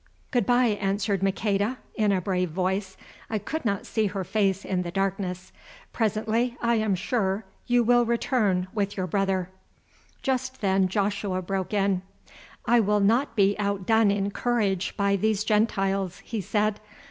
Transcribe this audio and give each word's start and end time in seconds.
"Good 0.31 0.47
bye," 0.47 0.79
answered 0.81 1.21
Maqueda 1.21 1.77
in 1.93 2.11
a 2.11 2.19
brave 2.19 2.49
voice; 2.49 2.97
I 3.29 3.37
could 3.37 3.63
not 3.65 3.85
see 3.85 4.07
her 4.07 4.23
face 4.23 4.65
in 4.65 4.81
the 4.81 4.89
darkness. 4.89 5.51
"Presently, 5.93 6.57
I 6.59 6.77
am 6.77 6.95
sure, 6.95 7.45
you 7.67 7.83
will 7.83 8.03
return 8.03 8.67
with 8.73 8.97
your 8.97 9.05
brother." 9.05 9.51
Just 10.23 10.61
then 10.61 10.87
Joshua 10.87 11.43
broke 11.43 11.71
in: 11.71 12.01
"I 12.65 12.79
will 12.79 12.99
not 12.99 13.35
be 13.35 13.55
outdone 13.59 14.09
in 14.09 14.31
courage 14.31 14.97
by 14.97 15.17
these 15.17 15.43
Gentiles," 15.43 16.17
he 16.25 16.41
said. 16.41 16.79